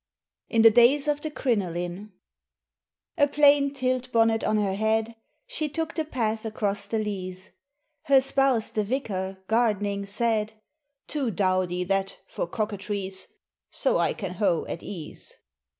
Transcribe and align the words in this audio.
IN 0.49 0.63
THE 0.63 0.71
DAYS 0.71 1.07
OF 1.07 1.21
CRINOLINE 1.35 2.11
A 3.19 3.27
PLAIN 3.27 3.71
tilt 3.71 4.11
bonnet 4.11 4.43
on 4.43 4.57
her 4.57 4.73
head 4.73 5.15
She 5.45 5.69
took 5.69 5.93
the 5.93 6.03
path 6.05 6.43
across 6.43 6.87
the 6.87 6.97
leaze. 6.97 7.51
—Her 8.05 8.19
spouse 8.19 8.71
the 8.71 8.83
vicar, 8.83 9.43
gardening, 9.47 10.07
said, 10.07 10.53
"Too 11.07 11.29
dowdy 11.29 11.83
that, 11.83 12.17
for 12.25 12.47
coquetries, 12.47 13.27
So 13.69 13.99
I 13.99 14.13
can 14.13 14.33
hoe 14.33 14.65
at 14.67 14.81
ease." 14.81 15.37